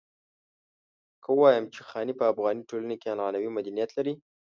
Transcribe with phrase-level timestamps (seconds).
[1.23, 4.13] که ووايم چې خاني په افغاني ټولنه کې عنعنوي مدنيت لري.